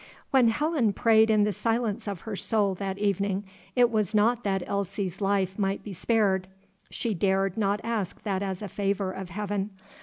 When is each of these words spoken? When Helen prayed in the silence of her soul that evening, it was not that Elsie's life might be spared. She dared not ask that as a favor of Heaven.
When 0.31 0.47
Helen 0.47 0.93
prayed 0.93 1.29
in 1.29 1.43
the 1.43 1.53
silence 1.53 2.07
of 2.07 2.21
her 2.21 2.35
soul 2.35 2.73
that 2.73 2.97
evening, 2.97 3.43
it 3.75 3.91
was 3.91 4.15
not 4.15 4.43
that 4.43 4.63
Elsie's 4.65 5.21
life 5.21 5.59
might 5.59 5.83
be 5.83 5.93
spared. 5.93 6.47
She 6.89 7.13
dared 7.13 7.55
not 7.55 7.79
ask 7.83 8.23
that 8.23 8.41
as 8.41 8.63
a 8.63 8.67
favor 8.67 9.11
of 9.11 9.29
Heaven. 9.29 9.69